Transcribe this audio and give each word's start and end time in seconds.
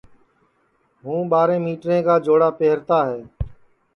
ہوں 1.03 1.21
ٻاریں 1.31 1.61
مِٹریں 1.65 2.01
کا 2.07 2.15
چوڑا 2.25 2.49
پہرتا 2.59 2.97
ہے 3.09 3.19